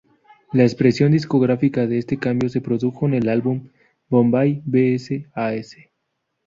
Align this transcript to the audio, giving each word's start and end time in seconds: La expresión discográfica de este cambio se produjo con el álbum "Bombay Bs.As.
La 0.51 0.63
expresión 0.63 1.11
discográfica 1.11 1.85
de 1.85 1.99
este 1.99 2.17
cambio 2.17 2.49
se 2.49 2.59
produjo 2.59 3.01
con 3.01 3.13
el 3.13 3.29
álbum 3.29 3.69
"Bombay 4.09 4.63
Bs.As. 4.65 5.77